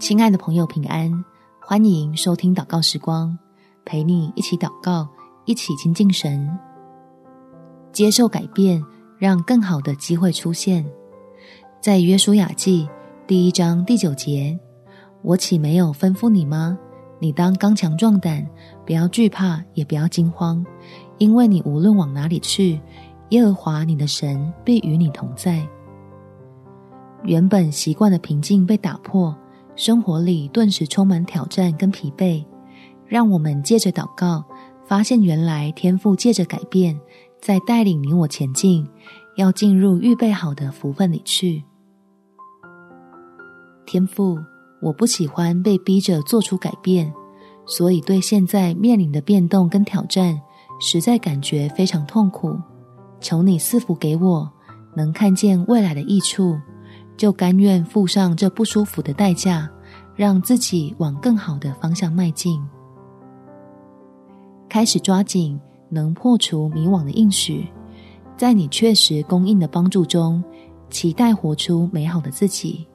[0.00, 1.24] 亲爱的朋友，平安！
[1.60, 3.38] 欢迎收听祷告时光，
[3.84, 5.08] 陪你一起祷告，
[5.44, 6.58] 一起亲近神，
[7.92, 8.82] 接受改变，
[9.18, 10.84] 让更好的机会出现。
[11.80, 12.88] 在约书亚记
[13.24, 14.58] 第一章第九节，
[15.22, 16.76] 我岂没有吩咐你吗？
[17.20, 18.44] 你当刚强壮胆，
[18.84, 20.64] 不要惧怕，也不要惊慌，
[21.18, 22.80] 因为你无论往哪里去，
[23.28, 25.64] 耶和华你的神必与你同在。
[27.22, 29.32] 原本习惯的平静被打破。
[29.78, 32.44] 生活里顿时充满挑战跟疲惫，
[33.06, 34.44] 让我们借着祷告，
[34.84, 36.98] 发现原来天赋借着改变，
[37.40, 38.84] 在带领你我前进，
[39.36, 41.62] 要进入预备好的福分里去。
[43.86, 44.36] 天赋，
[44.82, 47.14] 我不喜欢被逼着做出改变，
[47.64, 50.36] 所以对现在面临的变动跟挑战，
[50.80, 52.58] 实在感觉非常痛苦。
[53.20, 54.50] 求你赐福给我，
[54.96, 56.58] 能看见未来的益处。
[57.18, 59.68] 就甘愿付上这不舒服的代价，
[60.14, 62.58] 让自己往更好的方向迈进。
[64.68, 67.66] 开始抓紧能破除迷惘的应许，
[68.36, 70.42] 在你确实供应的帮助中，
[70.90, 72.86] 期待活出美好的自己。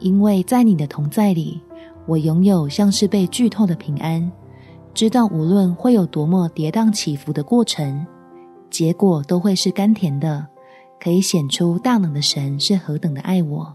[0.00, 1.60] 因为在你的同在里，
[2.06, 4.30] 我拥有像是被剧透的平安，
[4.94, 8.04] 知道无论会有多么跌宕起伏的过程，
[8.68, 10.44] 结果都会是甘甜的。
[11.00, 13.74] 可以显出大能的神是何等的爱我，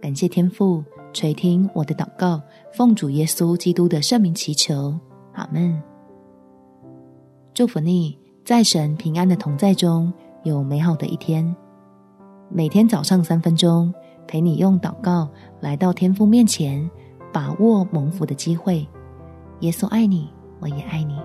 [0.00, 2.40] 感谢天父垂听我的祷告，
[2.72, 4.98] 奉主耶稣基督的圣名祈求，
[5.32, 5.82] 阿门。
[7.52, 10.12] 祝福你，在神平安的同在中
[10.44, 11.54] 有美好的一天。
[12.48, 13.92] 每天早上三分钟，
[14.26, 15.28] 陪你用祷告
[15.60, 16.90] 来到天父面前，
[17.32, 18.86] 把握蒙福的机会。
[19.60, 21.19] 耶稣爱你，我也爱你。